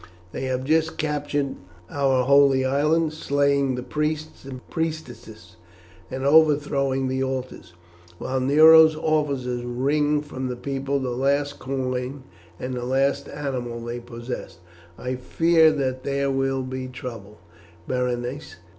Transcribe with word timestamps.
They 0.31 0.45
have 0.45 0.63
just 0.63 0.97
captured 0.97 1.57
our 1.87 2.23
Holy 2.23 2.65
Island, 2.65 3.13
slaying 3.13 3.75
the 3.75 3.83
priests 3.83 4.45
and 4.45 4.67
priestesses, 4.67 5.57
and 6.09 6.25
overthrowing 6.25 7.07
the 7.07 7.23
altars, 7.23 7.75
while 8.17 8.39
Nero's 8.39 8.95
officers 8.95 9.63
wring 9.63 10.23
from 10.23 10.47
the 10.47 10.55
people 10.55 10.99
the 10.99 11.11
last 11.11 11.59
coin 11.59 12.23
and 12.59 12.73
the 12.73 12.83
last 12.83 13.29
animal 13.29 13.79
they 13.79 13.99
possess. 13.99 14.57
I 14.97 15.17
fear 15.17 15.69
that 15.71 16.03
there 16.03 16.31
will 16.31 16.63
be 16.63 16.87
trouble, 16.87 17.37
Berenice. 17.87 18.55